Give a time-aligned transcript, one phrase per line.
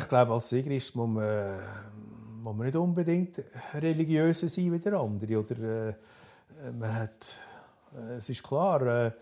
[0.00, 1.58] ich glaube, als Sigrist muss man,
[2.42, 3.42] muss man nicht unbedingt
[3.74, 5.38] religiöser sein wie der andere.
[5.38, 5.94] Oder, äh,
[6.78, 7.36] man hat,
[7.96, 9.12] äh, es ist klar, äh,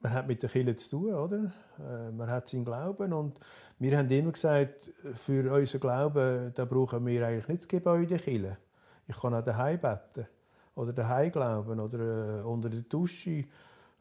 [0.00, 1.52] man hat mit der Kirche zu tun, oder?
[1.78, 3.38] Äh, man hat seinen Glauben und
[3.78, 8.58] wir haben immer gesagt, für unseren Glauben, da brauchen wir eigentlich nicht das Gebäude Kirche.
[9.06, 10.26] Ich kann auch daheim beten
[10.74, 13.44] oder daheim glauben oder äh, unter der Dusche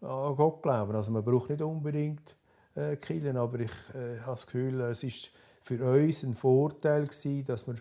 [0.02, 0.96] an Gott glauben.
[0.96, 2.37] Also man braucht nicht unbedingt
[2.78, 5.32] äh, Kirche, aber ich äh, habe das Gefühl, es ist
[5.62, 7.76] für uns ein Vorteil gewesen, dass wir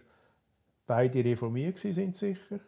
[0.87, 2.61] beide reformiert sind, sicher,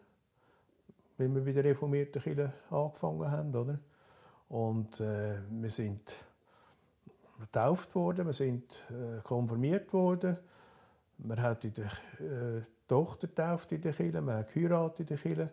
[1.16, 3.78] wenn wir bei der reformierten Kirche angefangen haben, oder?
[4.48, 6.16] Und äh, wir sind
[7.41, 10.37] getauft worden, wir sind äh, konfirmiert worden.
[11.18, 15.51] Man hat die äh, Tochter getauft in der Kirche, man hat geheiratet in der Kirche.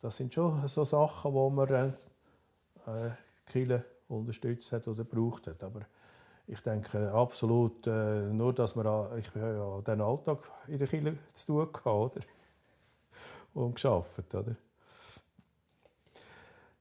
[0.00, 3.10] Das sind schon so Sachen, wo man äh,
[3.46, 5.62] Kirche unterstützt hat oder gebraucht hat.
[5.62, 5.82] Aber
[6.46, 11.46] ich denke absolut äh, nur, dass man ich ja den Alltag in der Kirche zu
[11.46, 12.20] tun hatte, oder?
[13.54, 14.56] und geschafft, oder?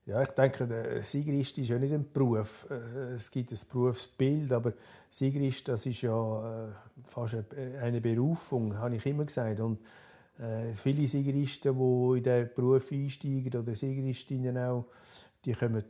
[0.06, 2.66] Ja, ich denke, der Siegerist ist ja nicht ein Beruf.
[2.70, 4.74] Äh, es gibt ein Berufsbild, aber
[5.10, 6.72] Siegerist, das ist ja äh,
[7.04, 7.36] fast
[7.82, 9.60] eine Berufung, habe ich immer gesagt.
[9.60, 9.80] Und
[10.40, 14.86] äh, viele Siegeristen, die in diesen Beruf einsteigen oder Siegeristinnen auch,
[15.46, 15.86] die kommen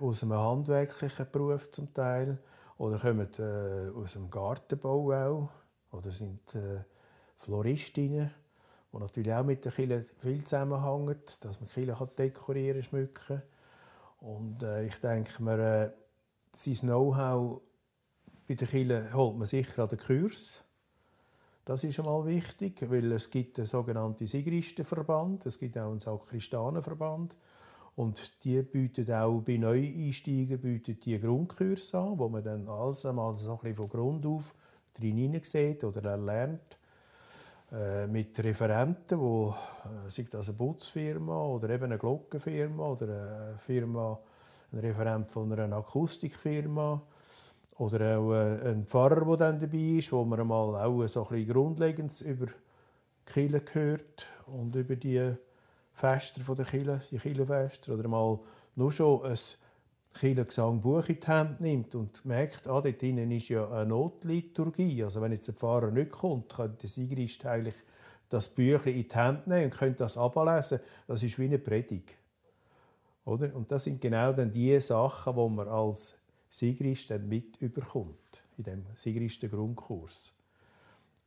[0.00, 2.38] aus einem handwerklichen Beruf zum Teil
[2.80, 3.28] oder kommen
[3.94, 5.50] aus dem Gartenbau auch
[5.92, 6.56] oder sind
[7.36, 8.30] Floristinnen,
[8.90, 13.42] die natürlich auch mit der Kirche viel zusammenhängen, dass man die Kirche dekorieren, schmücken.
[14.20, 15.90] Und äh, ich denke mir, äh,
[16.54, 17.60] sein Know-how
[18.48, 20.62] bei der Kirche holt man sicher an den Kurs.
[21.66, 27.36] Das ist einmal wichtig, weil es gibt einen sogenannten Sigristenverband, es gibt auch einen Sakristanenverband
[28.00, 33.36] und die bieten auch bei Neueinsteigern bieten die Grundkurs an, wo man dann alles einmal
[33.36, 34.54] so ein bisschen von Grund auf
[34.98, 36.78] drin sieht oder erlernt.
[37.70, 43.58] Äh, mit Referenten, wo äh, sei das eine Putzfirma oder eben eine Glockenfirma oder eine
[43.58, 44.18] Firma,
[44.72, 47.02] ein Referent von einer Akustikfirma
[47.76, 51.28] oder auch äh, ein Pfarrer, der dann dabei ist, wo man mal auch so ein
[51.28, 52.46] bisschen Grundlegendes über
[53.26, 55.36] Kirche hört und über die
[56.00, 58.38] Fester der Kirche, die Kirchenfester oder mal
[58.74, 59.38] nur schon ein
[60.14, 65.04] Kirchengesangbuch in die Hand nimmt und merkt, ah, dort drinnen ist ja eine Notliturgie.
[65.04, 67.76] Also wenn jetzt der Pfarrer nicht kommt, könnte der Sigrist eigentlich
[68.28, 70.80] das Büchlein in die Hand nehmen und könnte das ablesen.
[71.06, 72.16] Das ist wie eine Predigt.
[73.24, 73.54] Oder?
[73.54, 76.14] Und das sind genau dann die Sachen, die man als
[76.48, 77.72] Sigrist dann mit in
[78.64, 80.32] dem Sigristen Grundkurs.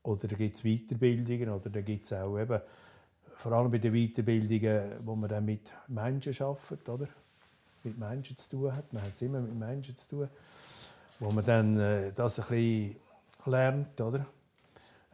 [0.03, 2.59] Oder da gibt es Weiterbildungen oder da gibt es auch eben,
[3.37, 7.07] vor allem bei den Weiterbildungen, wo man dann mit Menschen arbeitet, oder?
[7.83, 8.91] mit Menschen zu tun hat.
[8.93, 10.29] Man hat es immer mit Menschen zu tun.
[11.19, 12.95] Wo man dann äh, das ein bisschen
[13.45, 14.25] lernt, oder?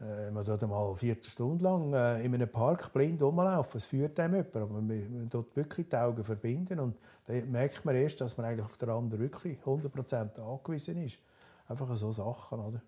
[0.02, 3.78] Äh, man sollte mal eine Viertelstunde lang äh, in einem Park blind rumlaufen.
[3.78, 4.56] Es führt einem jemand.
[4.56, 6.79] Aber man, dort wirklich die Augen verbinden.
[6.79, 11.19] Und dann merkt man erst, dass man eigentlich auf den anderen wirklich 100% angewiesen ist.
[11.68, 12.81] Einfach so Sachen, oder?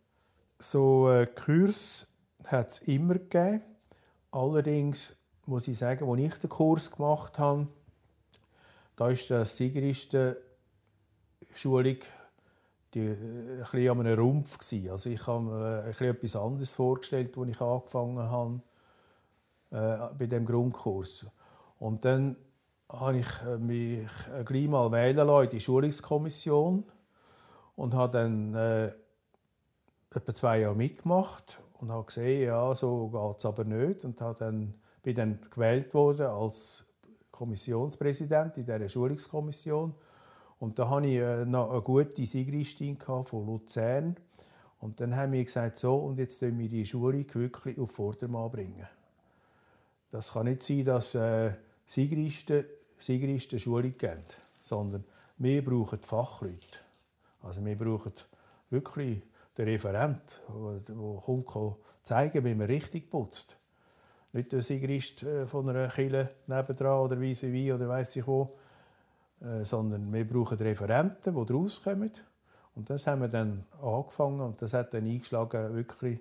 [0.58, 2.08] So äh, Kurs
[2.48, 3.62] hat es immer gegeben.
[4.32, 5.14] Allerdings
[5.46, 7.68] muss ich sagen, als ich den Kurs gemacht habe,
[8.96, 11.98] da war die Siegeristenschulung
[12.94, 14.58] die, äh, ein bisschen an einem Rumpf.
[14.58, 14.90] Gewesen.
[14.90, 18.62] Also ich habe mir äh, etwas anderes vorgestellt, als ich angefangen habe
[19.72, 21.26] äh, bei dem Grundkurs.
[21.80, 22.36] Und dann
[22.90, 24.10] habe ich äh, mich
[24.46, 26.84] gleich mal wählen lassen in die Schulungskommission
[27.76, 28.92] und habe dann äh,
[30.14, 34.04] etwa zwei Jahre mitgemacht und habe gesehen, ja, so geht es aber nicht.
[34.04, 36.84] Und habe dann, bin dann gewählt worden als
[37.32, 39.94] Kommissionspräsident in dieser Schulungskommission.
[40.60, 44.16] Und da hatte ich äh, noch eine gute Sigristin von Luzern.
[44.80, 48.52] Und dann haben wir gesagt, so, und jetzt müssen wir die Schulung wirklich auf Vordermann
[48.52, 48.88] bringen.
[50.12, 51.52] Das kann nicht sein, dass äh,
[51.88, 52.66] Sigristen,
[53.00, 54.24] Schulung geben,
[54.62, 55.04] sondern
[55.38, 56.80] wir brauchen Fachleute.
[57.42, 58.14] Also wir brauchen
[58.70, 59.24] wirklich
[59.58, 60.42] den Referent,
[60.88, 63.58] der kommt zeigen, wie man richtig putzt
[64.34, 68.58] nicht der Sigrist äh, von einer Kille nebendran oder wie wie oder weiß ich wo,
[69.42, 72.12] äh, sondern wir brauchen Referenten, die daraus kommen.
[72.76, 76.20] Und das haben wir dann angefangen und das hat dann eingeschlagen, wirklich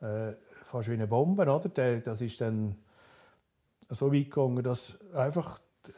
[0.00, 0.32] äh,
[0.64, 1.42] fast wie eine Bombe.
[1.42, 2.00] Oder?
[2.00, 2.76] Das ist dann
[3.88, 5.92] so weit gegangen, dass einfach die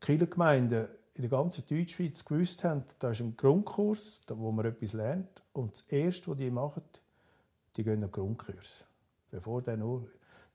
[0.00, 5.42] Kirchengemeinden in der ganzen Deutschschweiz gewusst haben, da ist ein Grundkurs, wo man etwas lernt.
[5.52, 6.82] Und das Erste, was die machen,
[7.76, 8.84] die gehen einen Grundkurs.
[9.30, 10.06] Bevor dann nur,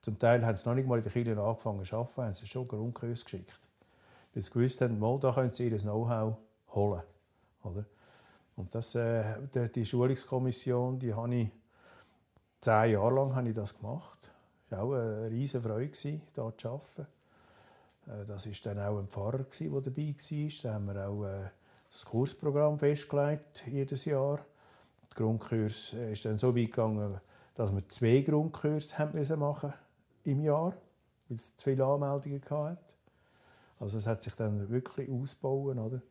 [0.02, 2.48] zum Teil haben sie noch nicht mal in der Kirche angefangen zu arbeiten, haben sie
[2.48, 3.60] schon Grundkurs geschickt.
[4.34, 6.38] Bis sie gewusst haben, mal, da können sie ihr Know-how
[6.70, 7.04] holen.
[7.64, 7.86] Oder?
[8.56, 11.50] Und das, äh, die Schulungskommission, die habe ich
[12.62, 14.18] zehn Jahre lang habe ich das gemacht.
[14.66, 17.08] Es war auch eine riesige Freude, hier zu arbeiten.
[18.08, 20.50] Äh, das war dann auch ein Pfarrer, der dabei war.
[20.64, 21.50] Da haben wir auch äh,
[21.92, 24.38] das Kursprogramm festgelegt, jedes Jahr.
[24.38, 27.20] Der Grundkurs äh, ist dann so weit gegangen,
[27.56, 29.74] dass wir zwei Grundkurse haben müssen machen
[30.26, 30.74] im Jahr,
[31.28, 32.78] weil es zu viele Anmeldungen hatte.
[33.80, 35.78] Also es hat sich dann wirklich ausgebaut.
[35.78, 36.02] Oder?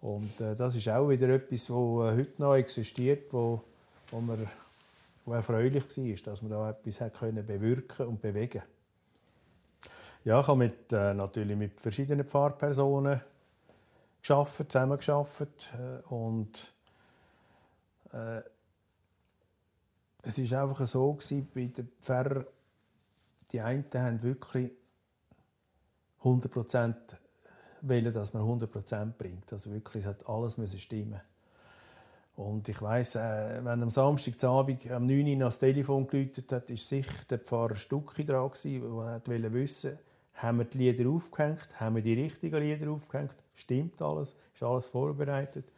[0.00, 3.62] Und äh, das ist auch wieder etwas, das äh, heute noch existiert, wo,
[4.10, 4.48] wo, man,
[5.24, 8.62] wo erfreulich war, dass man da etwas hat können bewirken und bewegen
[10.24, 13.20] Ja, ich habe mit, äh, natürlich mit verschiedenen Pfarrpersonen
[14.20, 16.72] geschafft, zusammengearbeitet äh, und
[18.12, 18.42] äh,
[20.26, 22.46] es ist einfach so gewesen, bei den Pfarrern,
[23.52, 24.72] die einen haben wirklich
[26.18, 26.56] 100
[27.82, 29.52] wollen, dass man 100% bringt.
[29.52, 31.20] Also wirklich, es hat alles müssen stimmen.
[32.34, 36.76] Und ich weiss, äh, wenn am Samstagabend am 9 Uhr das Telefon geläutet hat, war
[36.76, 39.98] sicher der Pfarrer Stucki dran, der wollte wissen,
[40.34, 44.88] haben wir die Lieder aufgehängt, haben wir die richtigen Lieder aufgehängt, stimmt alles, ist alles
[44.88, 45.72] vorbereitet.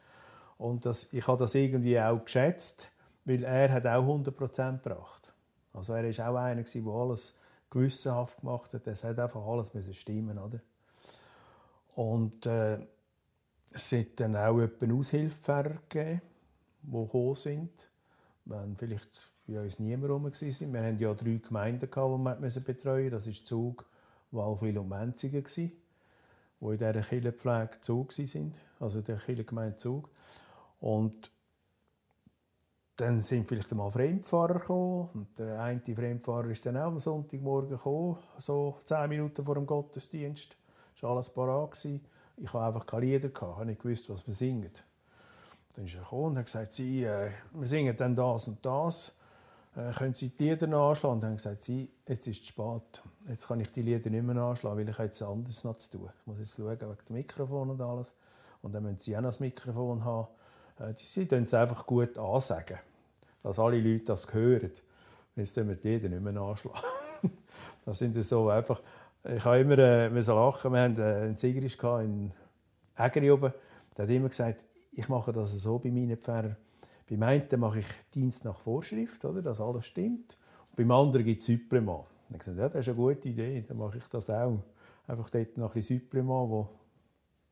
[0.57, 2.91] Und das, ich habe das irgendwie auch geschätzt,
[3.29, 5.33] weil er hat auch 100% gebracht.
[5.75, 7.35] Also er war auch einer, der alles
[7.69, 8.87] gewissenhaft gemacht hat.
[8.87, 10.61] Es hat einfach alles stimmen, oder?
[11.95, 12.79] Und äh,
[13.71, 16.23] es hat dann auch etwa Aushilfepfarrer gegeben,
[16.83, 17.89] die gekommen sind,
[18.47, 20.33] wenn vielleicht bei uns niemand rum war.
[20.33, 23.85] Wir hatten ja drei Gemeinden, die wir betreuen Das war Zug,
[24.31, 25.73] Walwil und Menzigen, die
[26.61, 30.09] in dieser Kirchenpflege Zug waren, also der Kirchengemeinde Zug.
[30.81, 31.31] Und
[32.99, 35.09] dann sind vielleicht einmal Fremdfahrer gekommen.
[35.15, 39.67] Und der eine Fremdfahrer ist dann auch am Sonntagmorgen gekommen, so zehn Minuten vor dem
[39.67, 40.57] Gottesdienst.
[40.95, 41.85] Es war alles parat.
[41.85, 44.73] Ich hatte einfach keine Lieder, ich habe nicht gewusst, was wir singen.
[45.75, 49.13] Dann ist er gekommen und hat gesagt, sie, äh, wir singen dann das und das.
[49.77, 51.17] Äh, können Sie die Lieder nachschlagen?
[51.17, 53.03] Und dann gesagt, sie, jetzt ist es spät.
[53.29, 56.11] Jetzt kann ich die Lieder nicht mehr nachschlagen, weil ich jetzt anderes noch zu tun.
[56.21, 58.13] Ich muss jetzt schauen wegen dem Mikrofon und alles.
[58.63, 60.27] Und dann müssen Sie auch noch das Mikrofon haben.
[60.79, 62.79] Äh, sie können es einfach gut ansagen,
[63.43, 64.63] dass alle Leute das hören.
[64.63, 64.83] Jetzt
[65.57, 66.81] müssen wir die nicht mehr nachschlagen.
[67.85, 68.83] das sind so einfach...
[69.25, 70.73] Ich habe immer äh, lachen.
[70.73, 72.33] Wir hatten äh, einen Sigrist in
[72.97, 73.53] Ägeri oben.
[73.97, 76.57] Der hat immer gesagt, ich mache das so bei meinen Pfarrern.
[77.09, 80.37] Beim einen mache ich Dienst nach Vorschrift, oder, dass alles stimmt.
[80.71, 82.05] Und beim anderen gibt es Supplement.
[82.29, 84.63] Ich habe gesagt, ja, das ist eine gute Idee, dann mache ich das auch.
[85.07, 86.69] Einfach dort noch ein bisschen Supplement, wo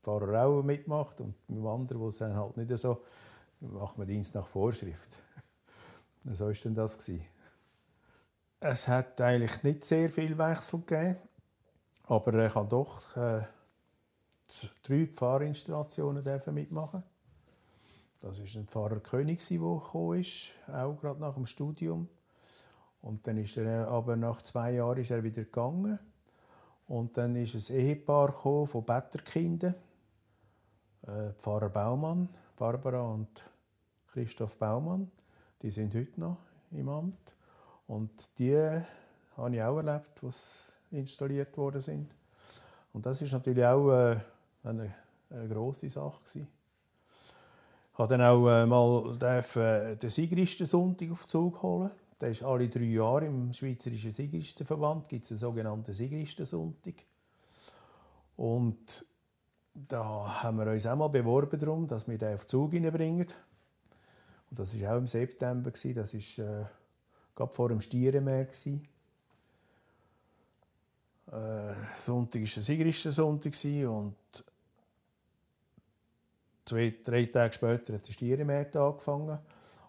[0.06, 3.02] Pfarrer auch mitmacht und mit dem anderen, wo es dann halt nicht so,
[3.58, 5.20] macht man Dienst nach Vorschrift.
[6.24, 6.96] so war denn das.
[8.60, 11.16] Es hat eigentlich nicht sehr viel Wechsel gegeben,
[12.04, 13.42] aber ich habe doch äh,
[14.84, 16.22] drei Pfarrinstallationen
[16.54, 17.02] mitmachen
[18.20, 22.08] Das war ein Pfarrer König, der gekommen ist, auch gerade nach dem Studium.
[23.02, 25.98] Und dann ist er aber nach zwei Jahren ist er wieder gegangen.
[26.86, 29.74] Und dann ist ein Ehepaar von Betterkindern
[31.06, 33.44] äh, Pfarrer Baumann, Barbara und
[34.12, 35.10] Christoph Baumann,
[35.62, 36.38] die sind heute noch
[36.72, 37.34] im Amt.
[37.86, 38.56] Und die
[39.36, 42.10] habe ich auch erlebt, die installiert worden sind.
[42.92, 44.16] Und das ist natürlich auch äh,
[44.64, 44.94] eine,
[45.30, 46.18] eine grosse Sache.
[46.24, 46.48] Gewesen.
[47.90, 51.90] Ich durfte dann auch äh, mal dürfen, den Sigristensonntag auf Zug holen.
[52.20, 56.94] Der ist alle drei Jahre im Schweizerischen Sigristenverband gibt es einen sogenannten Sigristensonntag.
[58.36, 59.04] Und
[59.88, 63.26] da haben wir uns auch mal beworben darum, dass wir den auf Zug hineinbringen.
[64.50, 65.70] Und das war auch im September.
[65.70, 66.64] Das war äh,
[67.34, 68.48] gerade vor dem Stierenmeer.
[71.32, 73.52] Äh, Sonntag war ein sigrischer Sonntag
[73.86, 74.14] und
[76.64, 79.38] zwei, drei Tage später hat der Stierenmeer angefangen.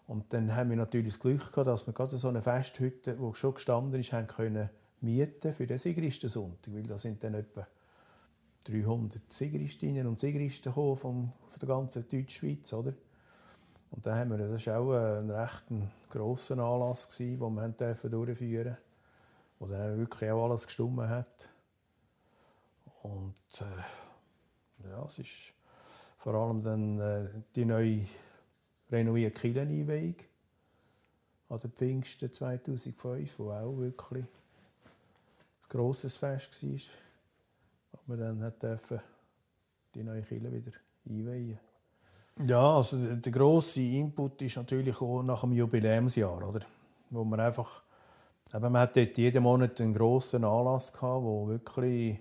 [0.06, 3.34] Und dann haben wir natürlich das Glück gehabt, dass wir gerade so eine Festhütte, die
[3.34, 7.66] schon gestanden ist, haben können mieten für den Sigristen Sonntag, weil da sind dann etwa
[8.68, 12.72] 300 Sigristinnen und Sigristen von, von der ganzen Deutschschweiz.
[12.72, 12.92] Oder?
[13.90, 15.64] Und da haben wir, das war auch ein recht
[16.10, 18.76] grosser Anlass, den wir durchführen durften,
[19.58, 21.48] wo dann wirklich auch alles gestummen hat.
[23.02, 25.52] Und äh, ja, es ist
[26.18, 28.04] vor allem dann äh, die neue
[28.90, 30.16] renovierte Kircheneinweihung
[31.48, 37.07] an der Pfingsten 2005, wo auch wirklich ein grosses Fest war
[38.08, 39.00] wir dann dürfen
[39.94, 40.72] die neue Kille wieder
[41.08, 41.58] einweihen.
[42.46, 46.60] Ja, also der grosse Input ist natürlich auch nach dem Jubiläumsjahr, oder?
[47.10, 47.82] Wo man einfach,
[48.54, 52.20] eben, man hat dort jeden Monat einen grossen Anlass gehabt, wo wirklich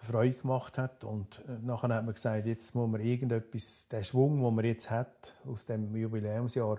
[0.00, 1.04] Freude gemacht hat.
[1.04, 4.90] Und äh, nachher hat man gesagt, jetzt muss man irgendetwas, den Schwung, den man jetzt
[4.90, 6.78] hat aus dem Jubiläumsjahr,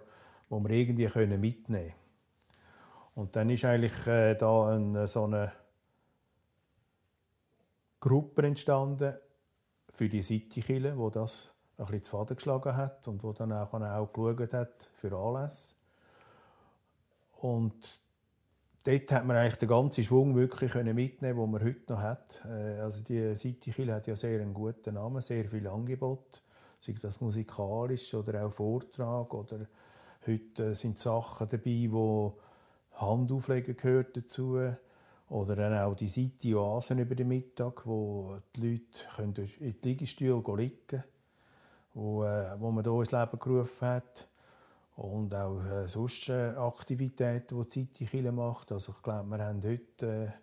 [0.49, 1.93] wo wir irgendwie können mitnehmen.
[3.15, 5.51] Und dann ist eigentlich äh, da eine, so eine
[8.03, 9.13] Gruppe entstanden
[9.89, 14.11] für die Citykille, wo das ein bisschen zu Faden geschlagen hat und wo dann auch,
[14.11, 15.75] geschaut hat für Anlässe.
[17.39, 18.01] Und
[18.83, 22.43] dort hat man eigentlich den ganzen Schwung wirklich mitnehmen den man heute noch hat.
[22.45, 26.41] Äh, also die Citykille hat ja sehr einen guten Namen, sehr viel Angebot,
[26.81, 29.65] sei das musikalisch oder auch Vortrag oder
[30.27, 32.37] heute sind Sachen dabei, wo
[32.95, 34.59] Handauflegen gehört dazu
[35.33, 38.83] oder dann auch die City-Oasen über den Mittag, wo die
[39.17, 41.03] Leute in die Liegestühle liegen können,
[41.95, 44.27] wo, äh, wo man hier ins Leben gerufen hat
[44.95, 48.71] und auch äh, sonst äh, Aktivitäten, die die City macht.
[48.71, 50.35] Also ich glaube, wir haben heute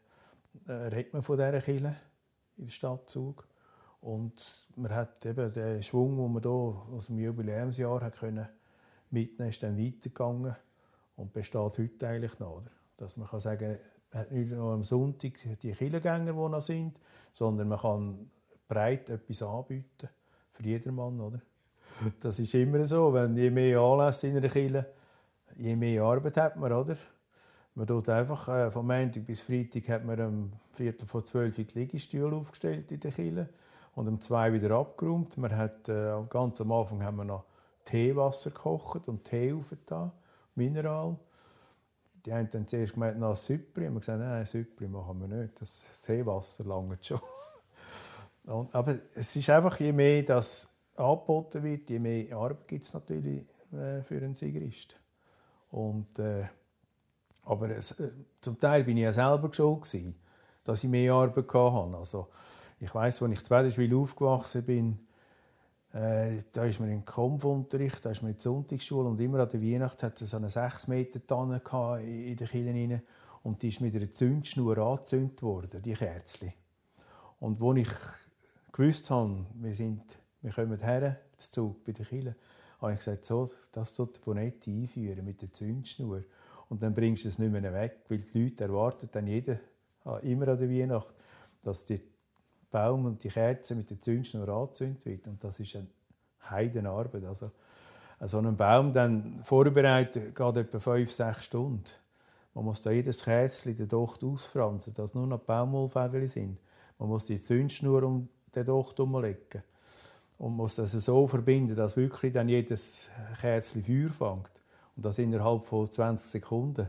[0.67, 1.95] äh, äh, redet man von dieser Kirche
[2.57, 3.47] in der Stadt Zug.
[4.01, 8.49] Und man hat eben den Schwung, den man hier aus dem Jubiläumsjahr hat können
[9.11, 10.57] mitnehmen ist dann weitergegangen
[11.15, 12.57] und besteht heute eigentlich noch.
[12.57, 12.71] Oder?
[12.97, 16.99] Dass man kann sagen man hat nicht nur am Sonntag die Kirchengänger, die noch sind,
[17.33, 18.31] sondern man kann
[18.67, 20.09] breit etwas anbieten
[20.53, 21.21] für jedermann.
[21.21, 21.41] Oder?
[22.21, 24.87] Das ist immer so, wenn je mehr Anlässe in einer Kirche,
[25.57, 26.97] je mehr Arbeit hat man, oder?
[27.75, 31.67] Man tut einfach, äh, von Montag bis Freitag hat man um Viertel vor zwölf die
[31.75, 33.49] Liegestühle aufgestellt in der Kirche
[33.95, 35.37] und um zwei wieder abgeräumt.
[35.37, 37.45] Man hat, äh, ganz am Anfang haben wir noch
[37.85, 40.13] Teewasser gekocht und Tee aufgetan,
[40.55, 41.17] Mineral.
[42.25, 43.87] Die haben dann zuerst gemeint, na, Süppli.
[43.87, 45.61] Und wir gesagt, nein, Süppli machen wir nicht.
[45.61, 47.21] Das Teewasser langt schon.
[48.47, 52.93] Und, aber es ist einfach, je mehr das angeboten wird, je mehr Arbeit gibt es
[52.93, 54.97] natürlich äh, für einen Sigrist.
[55.71, 56.45] Und, äh,
[57.45, 58.11] aber es, äh,
[58.41, 59.87] zum Teil bin ich ja selber schuld
[60.65, 61.97] dass ich mehr Arbeit hatte.
[61.97, 62.29] Also,
[62.79, 64.99] ich weiß, als ich in Zwedenschwil aufgewachsen bin,
[65.93, 69.49] äh, da ist man im Kampfunterricht, da ist man in der Sonntagsschule und immer an
[69.49, 71.61] der Weihnacht hat es so eine 6 Meter Tanne
[72.03, 73.03] in der Kirche
[73.43, 76.53] und die ist mit einer Zündschnur angezündet worden, die Kerzchen.
[77.41, 80.03] Und als ich gewusst habe, wir, sind,
[80.43, 82.37] wir kommen her, zu Zug bei der Kirche,
[82.81, 86.23] habe ich gesagt, so, das tut der Bonetti einführen mit der Zündschnur.
[86.69, 89.59] Und dann bringst du es nicht mehr weg, weil die Leute erwarten dann jeder,
[90.23, 91.15] immer an der Weihnacht,
[91.63, 92.01] dass die
[92.71, 95.27] Baum und die Kerze mit der Zündschnur angezündet wird.
[95.27, 95.87] Und das ist eine
[96.49, 97.25] Heidenarbeit.
[97.25, 97.51] Also,
[98.23, 101.91] so einen Baum dann vorbereiten geht etwa fünf, sechs Stunden.
[102.55, 106.61] Man muss da jedes Kerzchen der Docht ausfransen, dass nur noch Baumwollfäden sind.
[106.99, 109.63] Man muss die Zündschnur um den Docht herumlegen.
[110.39, 113.09] Und muss das so verbinden, dass wirklich dann jedes
[113.41, 114.51] Kerzchen Feuer fängt.
[114.97, 116.89] Und das innerhalb von 20 Sekunden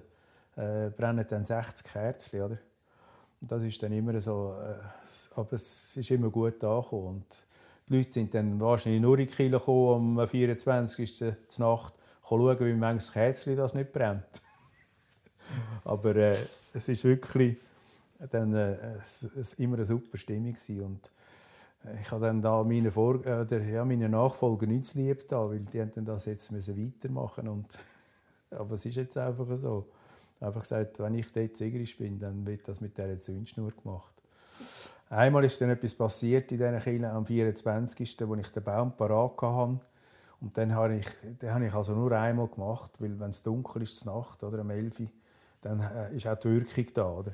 [0.55, 2.41] äh, brennen dann 60 Kerzen.
[2.41, 2.57] Oder?
[3.41, 4.75] Das ist dann immer so, äh,
[5.35, 7.07] aber es ist immer gut angekommen.
[7.07, 7.43] Und
[7.89, 11.21] die Leute sind dann wahrscheinlich nur in die Kirche gekommen, am 24.
[11.21, 11.93] Uhr Nacht,
[12.27, 14.41] schauen, wie manches Kerzchen das nicht brennt.
[15.83, 16.37] aber äh,
[16.73, 17.57] es ist wirklich
[18.29, 20.81] dann, äh, es, es immer eine super Stimmung gewesen.
[20.81, 21.11] und
[21.83, 25.49] äh, ich habe dann da meine, Vor äh, ja, meine Nachfolger nicht zu lieb da,
[25.49, 27.67] weil die dann das jetzt weitermachen und
[28.51, 29.87] aber es ist jetzt einfach so
[30.41, 34.13] einfach gesagt, wenn ich dort Sigrist bin, dann wird das mit dieser Zündschnur gemacht.
[35.09, 39.41] Einmal ist dann etwas passiert in diesen Kirche am 24., wo ich den Baum parat
[39.41, 39.79] hatte.
[40.39, 41.07] Und dann habe ich,
[41.41, 44.69] den habe ich also nur einmal gemacht, weil wenn es dunkel ist, Nacht oder um
[44.69, 45.07] 11 Uhr,
[45.61, 47.11] dann äh, ist auch die Wirkung da.
[47.11, 47.33] Oder?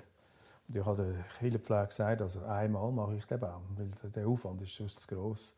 [0.68, 4.62] Und ich habe der Kirchenpflege gesagt, also einmal mache ich den Baum, weil der Aufwand
[4.62, 5.56] ist sonst zu gross.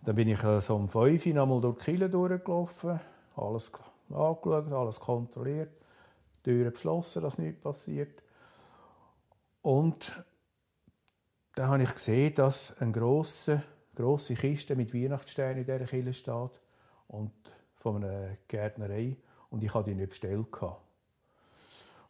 [0.00, 3.00] Und dann bin ich äh, so um 5 Uhr einmal durch die Kirche durchgelaufen,
[3.36, 3.70] alles
[4.10, 5.70] angeschaut, alles kontrolliert.
[6.44, 8.22] Türen geschlossen, dass nichts passiert.
[9.62, 10.24] Und
[11.54, 13.62] dann habe ich gesehen, dass eine grosse,
[13.94, 16.50] grosse Kiste mit Weihnachtssternen in dieser Kille steht
[17.08, 17.32] und
[17.76, 19.16] von einer Gärtnerei
[19.50, 20.46] und ich hatte die nicht bestellt.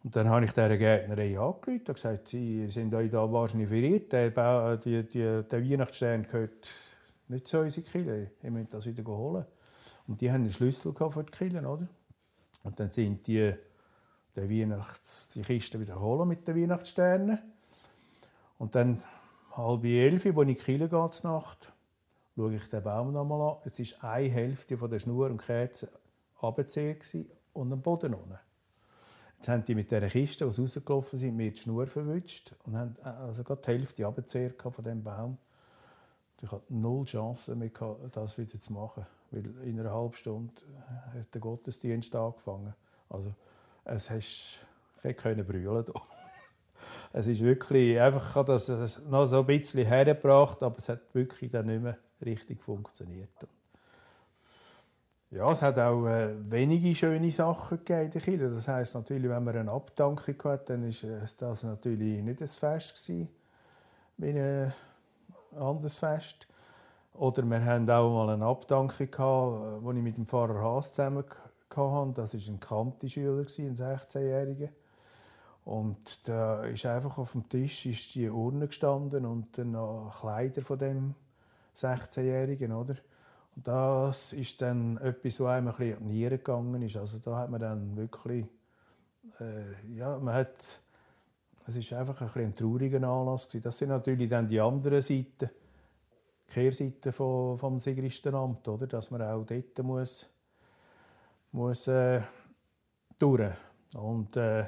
[0.03, 4.13] Und dann habe ich dieser Gärtnerei angerufen und gesagt, sie sind euch da wahrscheinlich verirrt,
[4.13, 6.69] der, die, die, der Weihnachtsstern gehört
[7.29, 9.45] nicht zu unserer Kille, ihr müsst das wieder holen.
[10.07, 11.89] Und die haben einen Schlüssel für die Kille, oder?
[12.63, 13.55] Und dann sind die
[14.37, 17.39] den Weihnachts-, die Kiste wieder mit den Weihnachtssternen.
[18.59, 18.99] Und dann
[19.53, 21.73] halb elf, als ich in gehe, Nacht,
[22.35, 23.57] schaue ich den Baum noch nochmal an.
[23.65, 25.89] Jetzt war eine Hälfte von der Schnur und Kerze
[26.43, 28.39] runtergezogen und am Boden unten.
[29.37, 32.95] Jetzt haben die mit dieser Kiste, die rausgelaufen sind, mir die Schnur verwünscht und haben
[33.03, 35.39] also gerade die Hälfte runtergezogen von diesem Baum.
[36.43, 37.57] Ich hatte null Chance
[38.13, 40.53] das wieder zu machen, weil in einer halben Stunde
[41.15, 42.75] hat der Gottesdienst angefangen.
[43.09, 43.35] Also,
[43.85, 44.61] es hast
[45.17, 45.85] können brüllen.
[47.13, 48.69] es ist wirklich einfach das
[49.09, 53.29] noch so ein bisschen hergebracht, aber es hat wirklich dann nicht mehr richtig funktioniert.
[55.31, 58.51] Ja, es hat auch äh, wenige schöne Sachen gegeben in der.
[58.51, 62.47] Das heisst natürlich, wenn man eine Abdankung hat, dann ist äh, das natürlich nicht ein
[62.47, 63.29] Fest gewesen,
[64.17, 64.73] wie ein
[65.57, 66.47] anderes Fest.
[67.15, 71.25] Oder wir hatten auch mal eine Abdankung gehabt, wo ich mit dem Pfarrer Haas zusammen
[71.77, 72.13] hatte.
[72.15, 74.71] Das war ein Kanti-Schüler, ein 16-Jähriger.
[75.65, 80.61] Und da ist einfach auf dem Tisch ist die Urne gestanden und dann noch Kleider
[80.61, 81.15] von dem
[81.77, 82.97] 16-Jährigen, oder?
[83.57, 86.97] Und das ist dann etwas, was einem ein bisschen an Nieren gegangen ist.
[86.97, 88.45] Also da hat man dann wirklich,
[89.41, 90.81] äh, ja, man hat,
[91.67, 93.63] es ist einfach ein, bisschen ein trauriger Anlass gewesen.
[93.63, 95.49] Das sind natürlich dann die anderen Seiten,
[96.49, 98.87] die Kehrseite vom, vom Sigristenamt, oder?
[98.87, 100.27] Dass man auch dort muss,
[101.55, 102.21] muss äh,
[103.19, 103.55] durch.
[103.95, 104.65] Und äh,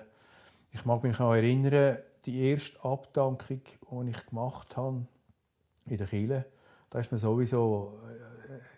[0.71, 5.07] ich mag mich auch erinnern, die erste Abdankung, die ich gemacht habe
[5.87, 6.47] in der Kirche,
[6.89, 7.99] da ist man sowieso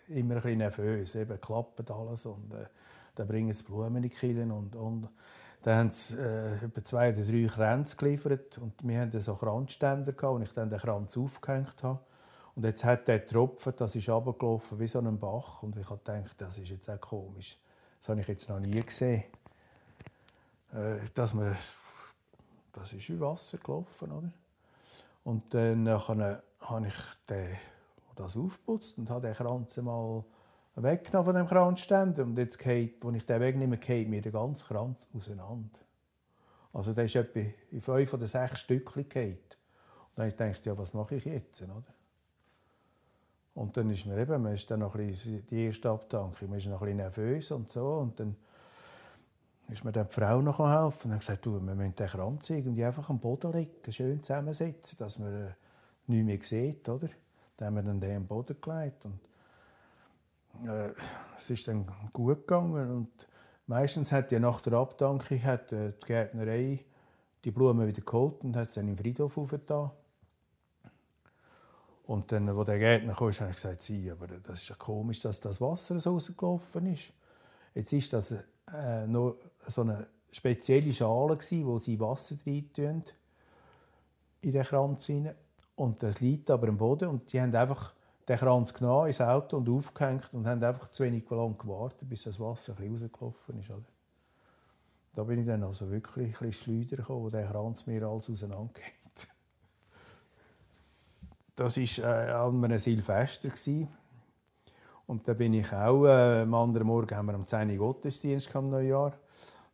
[0.09, 1.15] äh, immer ein bisschen nervös.
[1.15, 2.65] Eben klappt alles und äh,
[3.13, 5.09] dann bringen sie Blumen in die Kirche und, und
[5.61, 10.13] dann haben sie äh, etwa zwei oder drei Kränze geliefert und wir hatten so Kranzständer
[10.13, 11.99] gehabt, ich dann den Kranz aufgehängt habe.
[12.55, 15.99] Und jetzt hat der Tropfen, das ist abgelaufen wie so ein Bach und ich habe
[16.03, 17.57] gedacht, das ist jetzt auch komisch.
[17.99, 19.23] Das habe ich jetzt noch nie gesehen.
[20.73, 21.55] Äh, dass man,
[22.73, 24.31] das ist wie Wasser gelaufen, oder?
[25.23, 26.95] Und dann habe ich
[27.29, 27.57] den
[28.19, 30.23] das aufputzt und habe den Kranz mal
[30.75, 32.23] weggenommen von dem Kranzständer.
[32.23, 35.79] Und jetzt geht, als ich den wegnehme, geht mir der ganze Kranz auseinander.
[36.73, 37.39] Also der ist etwa
[37.71, 39.57] in fünf oder sechs Stückchen geht.
[40.15, 41.83] Und dann habe ich gedacht, ja, was mache ich jetzt, oder?
[43.55, 46.57] Und dann ist mir eben, man ist dann noch ein bisschen, die erste Abtankung, man
[46.57, 47.85] ist noch ein bisschen nervös und so.
[47.97, 48.35] Und dann
[49.69, 52.49] ist mir dann die Frau noch helfen und hat gesagt, du, wir müssen den Kranz
[52.49, 55.51] irgendwie einfach am Boden legen, schön zusammensetzen, dass man äh,
[56.07, 57.09] nichts mehr sieht, oder?
[57.57, 59.19] Dann haben wir dann den am Boden gelegt und
[60.67, 60.91] äh,
[61.37, 63.27] es ist dann gut gegangen und
[63.67, 66.85] meistens hat ja nach der Abdankung hat äh, die Gärtnerei
[67.43, 69.91] die Blumen wieder geholt und hat sie dann im Friedhof aufgetan.
[72.09, 75.19] Und dann, als der Gärtner kam, habe ich gesagt, sie, aber das ist ja komisch,
[75.19, 77.13] dass das Wasser so rausgelaufen ist.
[77.75, 79.35] Jetzt ist das äh, noch
[79.67, 83.03] so eine spezielle Schale gewesen, wo sie Wasser rein tun
[84.41, 85.35] in den Kranz hinein.
[85.75, 87.93] Und das liegt aber am Boden und die haben einfach
[88.27, 92.23] den Kranz genommen ins Auto und aufgehängt und haben einfach zu wenig lang gewartet, bis
[92.23, 93.69] das Wasser rausgelaufen ist.
[93.69, 93.85] Oder?
[95.13, 98.31] Da bin ich dann also wirklich ein bisschen schleudern gekommen, wo der Kranz mir alles
[98.31, 98.98] auseinandergeht.
[101.59, 103.49] Das war äh, an einem Silvester.
[105.07, 107.77] Und da bin ich auch, äh, am anderen Morgen haben wir am 10.
[107.77, 109.11] Gottesdienst am Neujahr.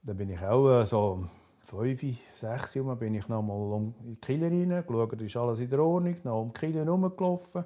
[0.01, 1.27] Da bin ich auch äh, so
[1.59, 5.69] fünf, sechs Uhr bin ich noch mal um die Kille rein, geschaut, ist alles in
[5.69, 7.65] der Ordnung, noch um die Kille herumgelaufen.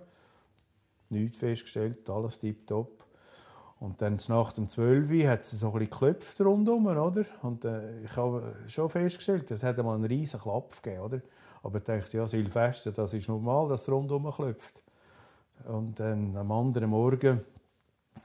[1.12, 3.06] Nichts festgestellt, alles tiptop.
[3.80, 7.24] Und dann nach dem 12 Uhr hat es so ein bisschen geklopft rundum, oder?
[7.42, 11.22] Und äh, ich habe schon festgestellt, es hat einmal einen riesen Klapp gegeben, oder?
[11.63, 14.82] Aber ich dachte, ja, Silvester, das ist normal, dass es rundum klopft.
[15.65, 17.41] Und dann am anderen Morgen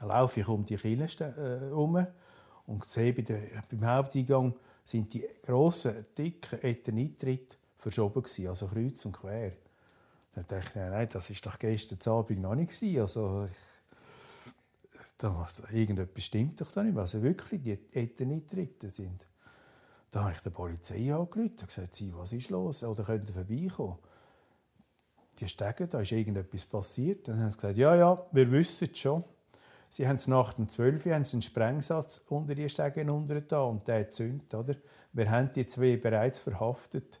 [0.01, 2.07] laufe ich um die äh, herum
[2.67, 9.05] und sehe bei der, beim Haupteingang sind die grossen, dicken Eternittritte verschoben gewesen, also kreuz
[9.05, 9.51] und quer.
[10.33, 13.01] Dann dachte ich, nein, das war doch gestern Abend noch nicht gewesen.
[13.01, 13.47] Also,
[15.17, 19.25] da, irgendetwas stimmt doch da nicht, also wirklich die Eternittritte sind.
[20.15, 22.85] Da habe ich der Polizei angerufen und gesagt, Sie, was ist los?
[22.85, 23.97] Oder könnt ihr vorbeikommen?
[25.37, 27.27] Die Stege, da ist irgendetwas passiert.
[27.27, 29.25] Dann haben sie gesagt, ja, ja, wir wissen es schon.
[29.89, 33.05] Sie haben es nach dem 12 haben einen Sprengsatz unter die Stege
[33.45, 34.75] da und der zündet, oder?
[35.11, 37.19] Wir haben die zwei bereits verhaftet.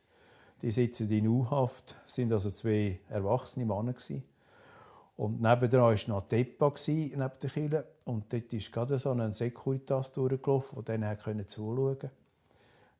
[0.61, 4.23] Die sitzen in U-Haft, sind also zwei erwachsene Männer gewesen.
[5.17, 7.87] Und nebenan war noch Depa neben der Kille.
[8.05, 12.11] Und dort ist gerade so ein Securitas durchgelaufen, der denen zuschauen konnte.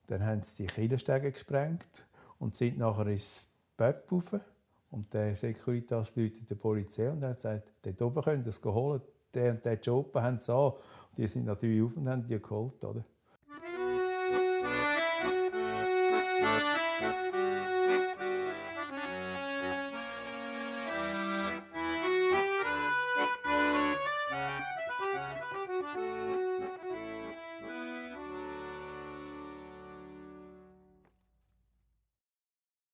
[0.07, 2.05] Dann haben sie die Killenstege gesprengt
[2.39, 4.35] und sind nachher ins Pöpp rauf.
[4.91, 9.01] Und der Securitas läutet der Polizei und hat gesagt, dort oben können es holen
[9.35, 10.73] der und der Job haben sie an.
[11.17, 12.83] Die sind natürlich auf und haben die geholt.
[12.83, 13.03] Oder?